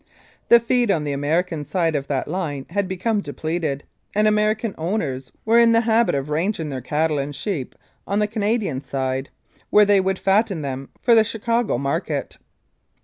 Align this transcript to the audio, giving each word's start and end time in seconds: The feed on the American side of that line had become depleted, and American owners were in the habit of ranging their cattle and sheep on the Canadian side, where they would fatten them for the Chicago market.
The 0.49 0.59
feed 0.59 0.89
on 0.89 1.03
the 1.03 1.11
American 1.11 1.63
side 1.63 1.95
of 1.95 2.07
that 2.07 2.27
line 2.27 2.65
had 2.71 2.87
become 2.87 3.21
depleted, 3.21 3.83
and 4.15 4.27
American 4.27 4.73
owners 4.75 5.31
were 5.45 5.59
in 5.59 5.73
the 5.73 5.81
habit 5.81 6.15
of 6.15 6.29
ranging 6.29 6.69
their 6.69 6.81
cattle 6.81 7.19
and 7.19 7.35
sheep 7.35 7.75
on 8.07 8.17
the 8.17 8.25
Canadian 8.25 8.81
side, 8.81 9.29
where 9.69 9.85
they 9.85 10.01
would 10.01 10.17
fatten 10.17 10.63
them 10.63 10.89
for 11.03 11.13
the 11.13 11.23
Chicago 11.23 11.77
market. 11.77 12.39